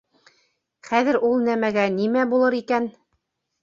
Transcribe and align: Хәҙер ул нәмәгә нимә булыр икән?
Хәҙер 0.89 1.21
ул 1.29 1.45
нәмәгә 1.51 1.87
нимә 2.01 2.29
булыр 2.35 2.61
икән? 2.65 2.95